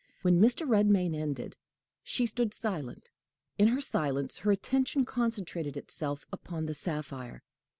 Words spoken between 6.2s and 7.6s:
upon the sapphire.